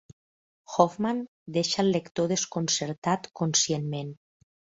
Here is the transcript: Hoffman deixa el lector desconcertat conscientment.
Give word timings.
Hoffman 0.77 1.19
deixa 1.57 1.81
el 1.83 1.91
lector 1.97 2.31
desconcertat 2.33 3.29
conscientment. 3.43 4.11